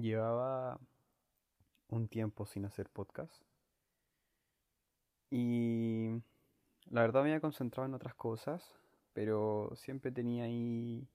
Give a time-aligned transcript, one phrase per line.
[0.00, 0.78] llevaba
[1.88, 3.42] un tiempo sin hacer podcast.
[5.30, 6.22] Y
[6.90, 8.74] la verdad me había concentrado en otras cosas,
[9.12, 11.08] pero siempre tenía ahí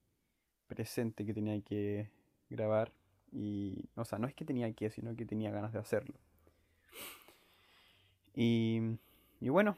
[0.66, 2.10] presente que tenía que
[2.50, 2.92] grabar.
[3.30, 6.14] Y, o sea, no es que tenía que, sino que tenía ganas de hacerlo.
[8.34, 8.80] Y,
[9.40, 9.76] y bueno,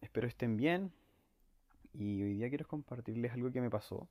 [0.00, 0.92] espero estén bien.
[1.92, 4.08] Y hoy día quiero compartirles algo que me pasó.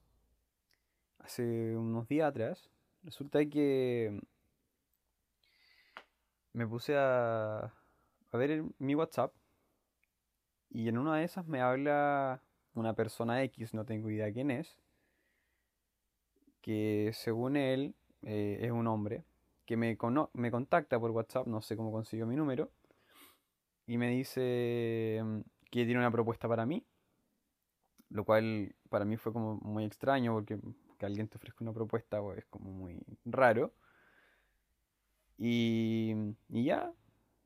[1.20, 2.70] Hace unos días atrás,
[3.04, 4.20] resulta que
[6.54, 7.74] me puse a,
[8.32, 9.34] a ver mi WhatsApp
[10.70, 12.42] y en una de esas me habla
[12.74, 14.78] una persona X, no tengo idea quién es,
[16.62, 19.24] que según él eh, es un hombre,
[19.66, 19.98] que me,
[20.34, 22.72] me contacta por WhatsApp, no sé cómo consiguió mi número,
[23.88, 25.40] y me dice mm,
[25.72, 26.86] que tiene una propuesta para mí,
[28.10, 30.60] lo cual para mí fue como muy extraño porque
[31.00, 33.74] que alguien te ofrezca una propuesta pues, es como muy raro.
[35.38, 36.14] Y,
[36.50, 36.94] y ya,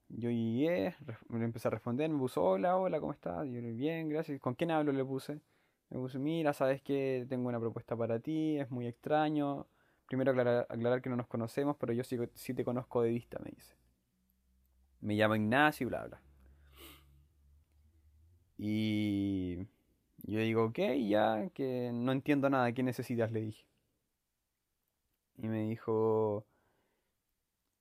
[0.10, 0.96] yo llegué,
[1.30, 3.48] me empecé a responder, me puso hola, hola, ¿cómo estás?
[3.48, 4.42] Yo bien, gracias.
[4.42, 4.92] ¿Con quién hablo?
[4.92, 5.40] Le puse.
[5.90, 9.68] Me puse, mira, sabes que tengo una propuesta para ti, es muy extraño.
[10.08, 13.40] Primero aclarar, aclarar que no nos conocemos, pero yo sí, sí te conozco de vista,
[13.40, 13.76] me dice.
[15.02, 16.22] Me llamo Ignacio y bla, bla.
[18.58, 19.68] Y
[20.24, 23.32] yo digo, ok, ya, que no entiendo nada, ¿qué necesitas?
[23.32, 23.66] Le dije.
[25.38, 26.46] Y me dijo,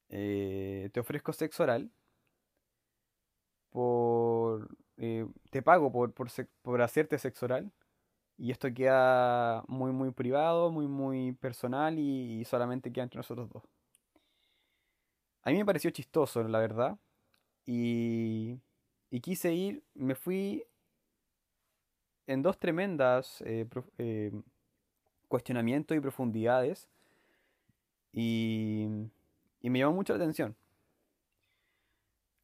[0.09, 1.91] eh, te ofrezco sexo oral
[3.71, 4.69] por...
[4.99, 7.73] Eh, te pago por, por, hacerte sexo oral.
[8.39, 13.65] Y esto queda muy, muy privado, muy, muy personal y, solamente queda entre nosotros dos.
[15.43, 16.99] A mí me pareció chistoso, la verdad.
[17.67, 18.61] Y,
[19.11, 20.65] y quise ir, me fui
[22.33, 23.67] en dos tremendas eh,
[25.29, 26.89] cuestionamientos y profundidades.
[28.13, 28.87] Y,
[29.63, 30.55] me llamó mucho la atención.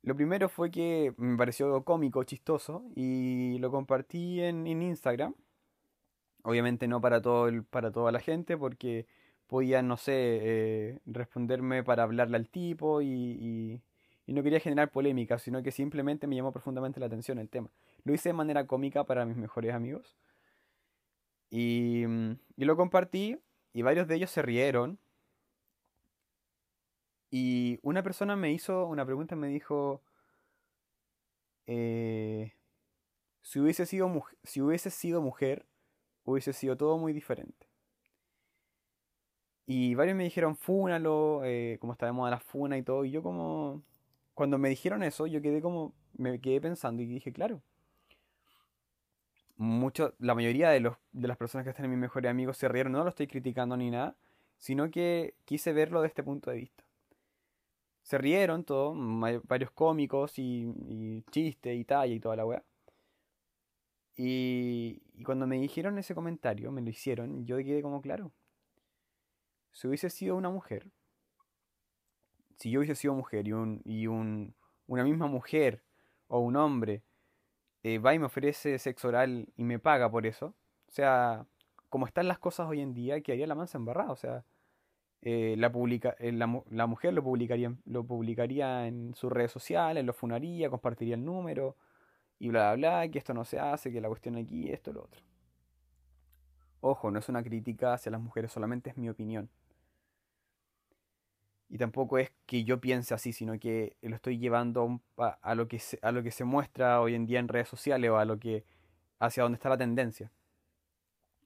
[0.03, 5.34] Lo primero fue que me pareció cómico, chistoso, y lo compartí en, Instagram.
[6.43, 9.06] Obviamente no para, todo el, para toda la gente, porque
[9.47, 13.82] podían, no sé, eh, responderme para hablarle al tipo y,
[14.27, 17.71] y, no quería generar polémica, sino que simplemente me llamó profundamente la atención el tema.
[18.04, 20.16] Lo hice de manera cómica para mis mejores amigos.
[21.50, 22.04] Y,
[22.56, 23.38] y lo compartí
[23.72, 24.98] y varios de ellos se rieron
[27.31, 30.03] y una persona me hizo una pregunta, me dijo,
[31.66, 32.54] eh,
[33.42, 35.66] si, hubiese sido, si hubiese sido mujer,
[36.25, 37.69] hubiese sido todo muy diferente.
[39.66, 43.04] Y varios me dijeron, fúnalo, eh, como está de moda la funa y todo.
[43.04, 43.82] Y yo como,
[44.32, 47.62] cuando me dijeron eso, yo quedé como, me quedé pensando y dije, claro.
[49.59, 52.69] Mucho, la mayoría de, los, de las personas que están en mis mejores amigos se
[52.69, 54.17] rieron, no lo estoy criticando ni nada,
[54.57, 56.89] sino que quise verlo de este punto de vista
[58.09, 58.95] se rieron todo,
[59.45, 62.65] varios cómicos y, chistes y talla y toda la weá.
[64.17, 68.33] Y, cuando me dijeron ese comentario, me lo hicieron, yo quedé como claro.
[69.73, 70.91] Si hubiese sido una mujer,
[72.57, 74.55] si yo hubiese sido mujer y, un, y un,
[74.87, 75.83] una misma mujer
[76.29, 77.03] o un hombre
[77.94, 80.54] eh, va y me ofrece sexo oral y me paga por eso,
[80.88, 81.47] o sea,
[81.88, 84.44] como están las cosas hoy en día, quedaría la mansa embarrada, o sea,
[85.22, 90.12] eh, la, publica, eh, la, mujer lo publicaría, lo publicaría en sus redes sociales, lo
[90.12, 91.77] funaría, compartiría el número
[92.38, 95.04] y bla bla bla, que esto no se hace, que la cuestión aquí, esto, lo
[95.04, 95.22] otro.
[96.81, 99.50] Ojo, no es una crítica hacia las mujeres, solamente es mi opinión.
[101.69, 105.79] Y tampoco es que yo piense así, sino que lo estoy llevando a, lo que
[105.79, 108.39] se, a lo que se muestra hoy en día en redes sociales o a lo
[108.39, 108.65] que
[109.19, 110.31] hacia donde está la tendencia.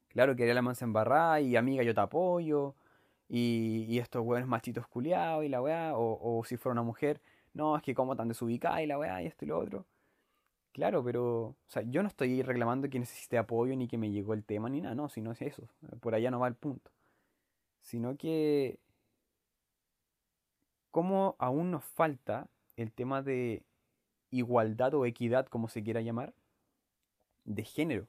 [0.09, 2.75] Claro, quería la mansa embarrada y amiga, yo te apoyo
[3.29, 7.21] y, y estos weones machitos culiados y la weá, o, o si fuera una mujer,
[7.55, 9.87] no, es que como tan desubicada y la weá y esto y lo otro.
[10.73, 14.33] Claro, pero, o sea, yo no estoy reclamando que necesite apoyo ni que me llegó
[14.33, 15.69] el tema ni nada, no, sino es eso,
[16.01, 16.91] por allá no va el punto.
[17.83, 18.79] Sino que,
[20.93, 23.65] como aún nos falta el tema de
[24.31, 26.35] igualdad o equidad, como se quiera llamar,
[27.45, 28.05] de género.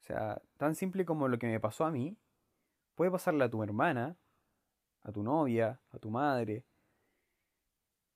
[0.00, 2.16] O sea, tan simple como lo que me pasó a mí,
[2.96, 4.16] puede pasarle a tu hermana,
[5.02, 6.64] a tu novia, a tu madre.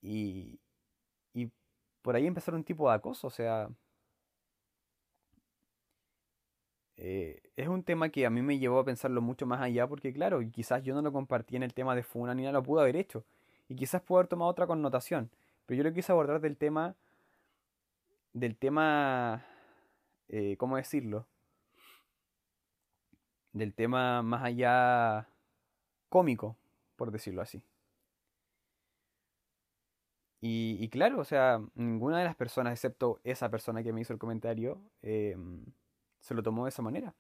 [0.03, 0.59] Y,
[1.33, 1.51] y
[2.03, 3.69] por ahí empezar un tipo de acoso, o sea...
[6.97, 10.13] Eh, es un tema que a mí me llevó a pensarlo mucho más allá porque
[10.13, 12.83] claro, quizás yo no lo compartí en el tema de Funa ni nada, lo pude
[12.83, 13.25] haber hecho.
[13.71, 15.31] Y quizás puede haber tomado otra connotación.
[15.65, 16.97] Pero yo lo quise abordar del tema.
[18.33, 19.47] Del tema.
[20.29, 21.29] Eh, ¿Cómo decirlo?
[23.53, 25.29] Del tema más allá
[26.09, 26.57] cómico,
[26.97, 27.63] por decirlo así.
[30.43, 34.19] Y, claro, o sea, ninguna de las personas, excepto esa persona que me hizo el
[34.19, 35.65] comentario, em,
[36.19, 37.15] se lo tomó de esa manera.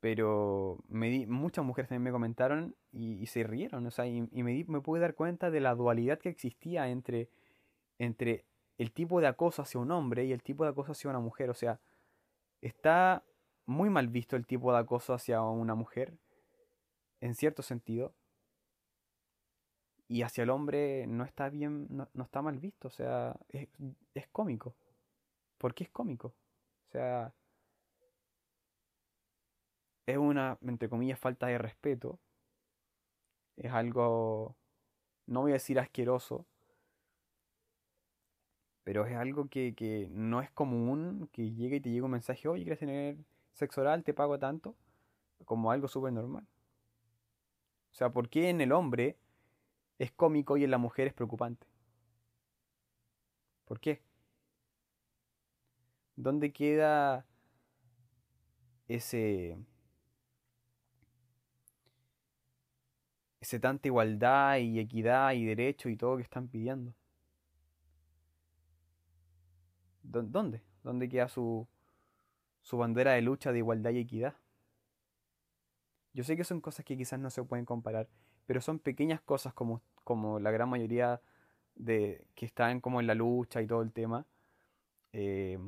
[0.00, 4.42] Pero me di, muchas mujeres también me comentaron y, se rieron, o sea, y, y
[4.44, 7.28] me, di- me pude dar cuenta de la dualidad que existía entre,
[7.98, 8.44] entre
[8.78, 11.50] el tipo de acoso hacia un hombre y el tipo de acoso hacia una mujer.
[11.50, 11.80] O sea,
[12.60, 13.24] está
[13.66, 16.14] muy mal visto el tipo de acoso hacia una mujer,
[17.20, 18.14] en cierto sentido,
[20.06, 23.68] y hacia el hombre no está bien, no, no está mal visto, o sea, es,
[24.14, 24.74] es cómico.
[25.58, 26.28] ¿Por qué es cómico?
[26.28, 27.34] O sea,
[30.08, 32.18] es una, entre comillas, falta de respeto,
[33.56, 34.56] es algo,
[35.26, 36.46] no voy a decir asqueroso,
[38.84, 42.48] pero es algo que, que no es común que llegue y te llegue un mensaje,
[42.48, 43.18] oye, ¿quieres tener
[43.52, 44.02] sexo oral?
[44.02, 44.74] Te pago tanto,
[45.44, 46.46] como algo súper normal.
[47.92, 49.18] O sea, ¿por qué en el hombre
[49.98, 51.66] es cómico y en la mujer es preocupante?
[53.66, 54.00] ¿Por qué?
[56.16, 57.26] ¿Dónde queda
[58.88, 59.58] ese,
[63.40, 66.94] ese tanta igualdad y equidad y derecho y todo que están pidiendo?
[70.02, 70.62] ¿Dó- ¿Dónde?
[70.82, 71.66] ¿Dónde queda su,
[72.62, 74.34] su bandera de lucha de igualdad y equidad?
[76.14, 78.08] Yo sé que son cosas que quizás no se pueden comparar,
[78.46, 81.20] pero son pequeñas cosas como, como la gran mayoría
[81.76, 84.26] de que están como en la lucha y todo el tema.
[85.12, 85.58] eh,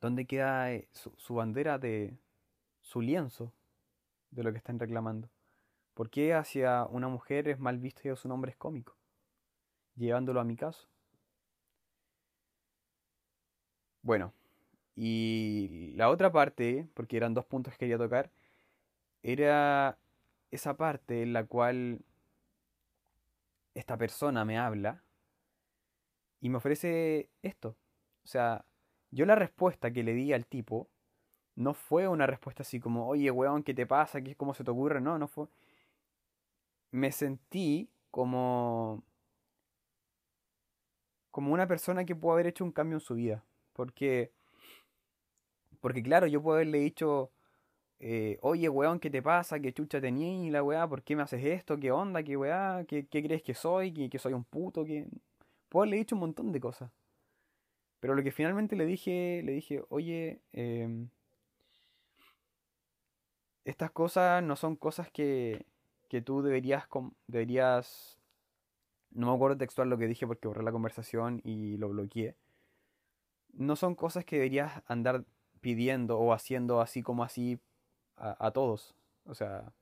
[0.00, 2.18] ¿dónde queda eh, su, su bandera de
[2.80, 3.52] su lienzo
[4.32, 5.30] de lo que están reclamando?
[6.00, 8.96] ¿Por qué hacia una mujer es mal visto y a su nombre es cómico?
[9.96, 10.88] Llevándolo a mi caso.
[14.00, 14.32] Bueno,
[14.96, 18.30] y la otra parte, porque eran dos puntos que quería tocar,
[19.22, 19.98] era
[20.50, 22.00] esa parte en la cual
[23.74, 25.04] esta persona me habla
[26.40, 27.76] y me ofrece esto.
[28.24, 28.64] O sea,
[29.10, 30.88] yo la respuesta que le di al tipo
[31.56, 34.22] no fue una respuesta así como, oye, weón, ¿qué te pasa?
[34.22, 35.02] ¿Qué, ¿Cómo se te ocurre?
[35.02, 35.46] No, no fue.
[36.90, 39.02] Me sentí como,
[41.30, 43.44] como una persona que pudo haber hecho un cambio en su vida.
[43.72, 44.32] Porque,
[45.80, 47.30] porque claro, yo puedo haberle dicho,
[48.00, 49.60] eh, oye, weón, ¿qué te pasa?
[49.60, 50.88] ¿Qué chucha tenía la weá?
[50.88, 51.78] ¿Por qué me haces esto?
[51.78, 52.22] ¿Qué onda?
[52.22, 52.84] ¿Qué weá?
[52.88, 53.92] ¿Qué, qué crees que soy?
[53.92, 54.84] ¿Que, que soy un puto?
[54.84, 55.06] ¿Qué?
[55.68, 56.90] Puedo haberle dicho un montón de cosas.
[58.00, 61.08] Pero lo que finalmente le dije, le dije, oye, em,
[63.64, 65.66] estas cosas no son cosas que,
[66.10, 66.88] que tú deberías,
[67.28, 68.18] deberías,
[69.12, 72.34] no me acuerdo textual lo que dije porque borré la conversación y lo bloqueé.
[73.52, 75.24] No son cosas que deberías andar
[75.60, 77.60] pidiendo o haciendo así como así
[78.16, 78.96] a, a todos.
[79.24, 79.72] O sea,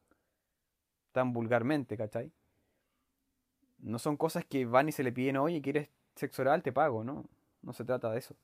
[1.13, 2.31] tan vulgarmente, ¿cachai?
[3.79, 6.63] No son cosas que van y se le piden, oye, ¿quieres sexo oral?
[6.63, 7.25] Te pago, ¿no?
[7.63, 8.37] No se trata de eso.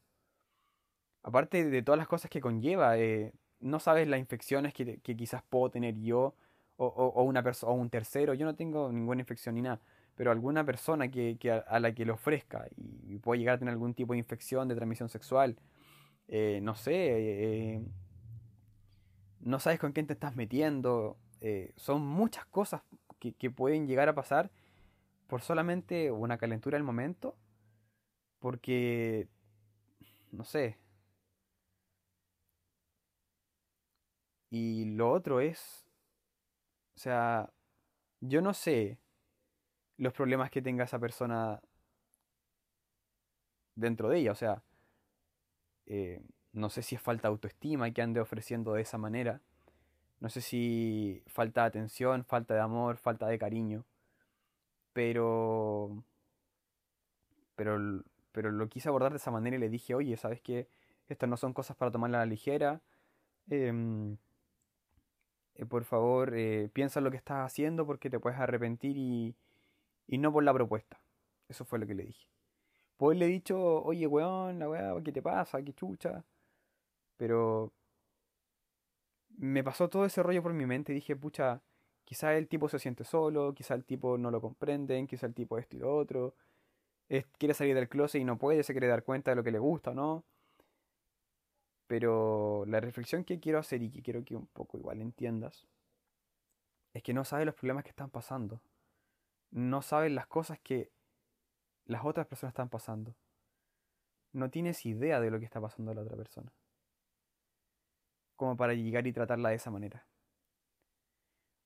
[1.22, 5.42] Aparte de todas las cosas que conlleva, eh, no sabes las infecciones que, que quizás
[5.42, 6.34] puedo tener yo
[6.76, 8.34] o, o- una o un tercero.
[8.34, 9.80] Yo no tengo ninguna infección ni nada,
[10.16, 13.72] pero alguna persona que, a, la que le ofrezca y, y puede llegar a tener
[13.72, 15.56] algún tipo de infección de transmisión sexual,
[16.28, 16.94] eh, no sé,
[17.76, 17.80] eh,
[19.40, 21.16] no sabes con quién te estás metiendo.
[21.40, 22.82] eh, son muchas cosas
[23.18, 24.50] que, que pueden llegar a pasar
[25.28, 27.36] por solamente una calentura del momento,
[28.38, 29.26] porque,
[30.32, 30.76] no sé.
[34.50, 35.83] Y lo otro es,
[36.96, 37.50] o sea,
[38.20, 38.98] yo no sé
[39.96, 41.60] los problemas que tenga esa persona
[43.74, 44.62] dentro de ella, o sea,
[45.86, 46.22] eh,
[46.52, 49.40] no sé si es falta de autoestima que ande ofreciendo de esa manera,
[50.20, 53.84] no sé si falta de atención, falta de amor, falta de cariño,
[54.92, 56.04] pero,
[57.56, 57.78] pero,
[58.32, 60.68] pero lo quise abordar de esa manera y le dije, oye, ¿sabes qué?
[61.08, 62.80] Estas no son cosas para tomarla a la ligera.
[63.50, 64.16] em,
[65.56, 69.34] eh, por favor, eh, piensa en lo que estás haciendo porque te puedes arrepentir y,
[70.06, 71.00] y no por la propuesta.
[71.48, 72.26] Eso fue lo que le dije.
[72.96, 75.62] Pues le he dicho, oye, weón, la weá, ¿qué te pasa?
[75.62, 76.24] ¿Qué chucha?
[77.16, 77.72] Pero
[79.36, 81.60] me pasó todo ese rollo por mi mente dije, pucha,
[82.04, 85.58] quizá el tipo se siente solo, quizá el tipo no lo comprenden, quizá el tipo
[85.58, 86.34] esto y lo otro,
[87.38, 89.58] quiere salir del closet y no puede, se quiere dar cuenta de lo que le
[89.58, 90.24] gusta no.
[91.86, 95.66] Pero la reflexión que quiero hacer y que quiero que un poco igual entiendas
[96.94, 98.60] es que no sabes los problemas que están pasando,
[99.50, 100.90] no sabes las cosas que
[101.86, 103.14] las otras personas están pasando,
[104.32, 106.52] no tienes idea de lo que está pasando a la otra persona,
[108.36, 110.06] como para llegar y tratarla de esa manera.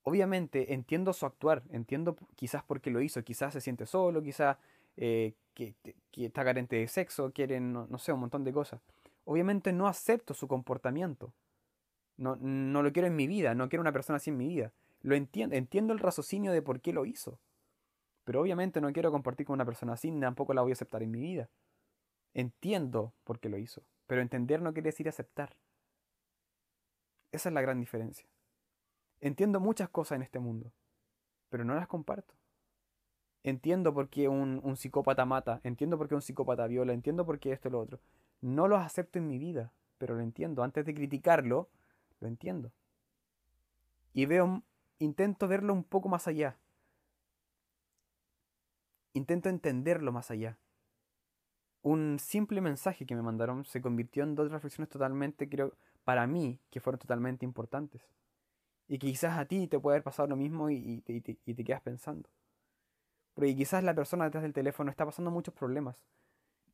[0.02, 4.56] obviamente entiendo su actuar, entiendo quizás por qué lo hizo, quizás se siente solo, quizás
[4.96, 5.74] eh, que,
[6.16, 8.80] está carente de sexo, quieren, no, sé, un montón de cosas.
[9.30, 11.34] Obviamente no acepto su comportamiento.
[12.16, 14.72] No, no lo quiero en mi vida, no quiero una persona así en mi vida.
[15.02, 17.38] Lo entiendo, entiendo el raciocinio de por qué lo hizo.
[18.24, 21.10] Pero obviamente no quiero compartir con una persona así, tampoco la voy a aceptar en
[21.10, 21.50] mi vida.
[22.32, 25.54] Entiendo por qué lo hizo, pero entender no quiere decir aceptar.
[27.30, 28.26] Esa es la gran diferencia.
[29.20, 30.72] Entiendo muchas cosas en este mundo,
[31.50, 32.32] pero no las comparto.
[33.42, 37.38] Entiendo por qué un, un psicópata mata, entiendo por qué un psicópata viola, entiendo por
[37.38, 38.00] qué esto y lo otro.
[38.40, 40.62] No los acepto en mi vida, pero lo entiendo.
[40.62, 41.68] Antes de criticarlo,
[42.20, 42.72] lo entiendo.
[44.12, 44.62] Y veo,
[44.98, 46.56] intento verlo un poco más allá.
[49.12, 50.58] Intento entenderlo más allá.
[51.82, 56.58] Un simple mensaje que me mandaron se convirtió en dos reflexiones totalmente, creo, para mí,
[56.70, 58.02] que fueron totalmente importantes.
[58.88, 62.28] Y quizás a ti te puede haber pasado lo mismo y, te, quedas pensando.
[63.34, 65.96] Porque quizás la persona detrás del teléfono está pasando muchos problemas.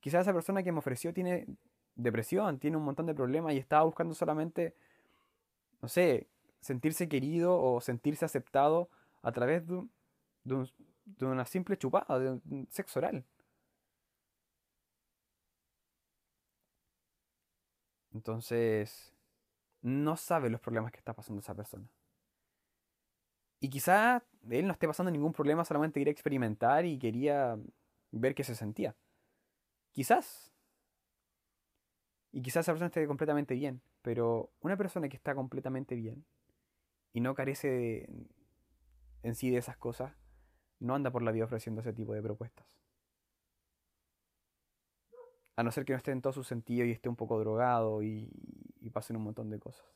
[0.04, 1.46] Quizás esa persona que me ofreció tiene
[1.94, 4.74] depresión, tiene un montón de problemas y estaba buscando solamente,
[5.80, 6.28] no sé,
[6.60, 8.90] sentirse querido o sentirse aceptado
[9.22, 9.82] a través de,
[11.22, 13.24] una simple chupada, de un sexo oral.
[18.12, 19.14] Entonces,
[19.80, 21.88] no sabe los problemas que está pasando esa persona.
[23.58, 27.56] Y quizá él no esté pasando ningún problema, solamente quería experimentar y quería
[28.10, 28.94] ver qué se sentía.
[29.94, 30.52] Quizás.
[32.32, 33.80] Y quizás esa persona esté completamente bien.
[34.02, 36.26] Pero una persona que está completamente bien
[37.14, 38.06] y no carece
[39.22, 40.12] en sí de esas cosas,
[40.80, 42.66] no anda por la vida ofreciendo ese tipo de propuestas.
[45.56, 48.02] A no ser que no esté en todo su sentido y esté un poco drogado
[48.02, 48.28] y,
[48.80, 49.94] y pasen un montón de cosas.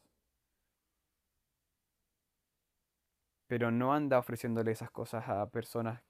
[3.49, 6.03] pero no anda ofreciéndole esas cosas a personas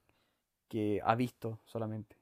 [0.69, 2.17] que ha visto solamente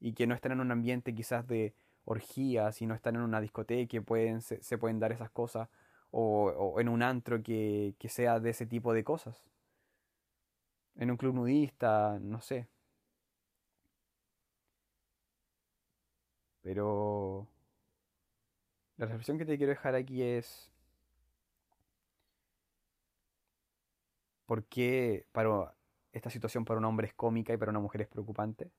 [0.00, 1.74] y que no están en un ambiente quizás de
[2.04, 5.68] orgías y no están en una discoteca pueden, se, pueden dar esas cosas
[6.10, 9.50] o, en un antro que, que sea de ese tipo de cosas.
[10.96, 12.66] En un club nudista, no sé.
[16.62, 17.46] Pero
[18.96, 20.70] la reflexión que te quiero dejar aquí es
[24.46, 25.74] por qué para
[26.12, 28.70] esta situación para un hombre es cómica y para una mujer es preocupante.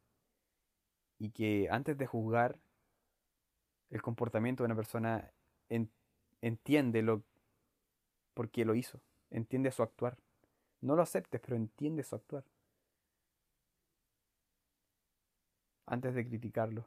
[1.20, 2.60] Y que antes de juzgar
[3.90, 5.32] el comportamiento de una persona,
[6.42, 7.24] entiende lo,
[8.34, 10.18] por qué lo hizo, entiende su actuar.
[10.82, 12.44] No lo aceptes, pero entiende su actuar.
[15.86, 16.86] Antes de criticarlo.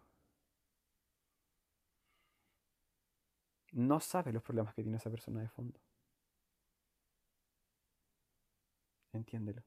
[3.72, 5.78] No sabe los problemas que tiene esa persona de fondo.
[9.12, 9.62] Entiéndelo.